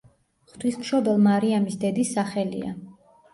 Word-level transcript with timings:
ღვთისმშობელ 0.53 1.19
მარიამის 1.25 1.77
დედის 1.85 2.15
სახელია. 2.17 2.73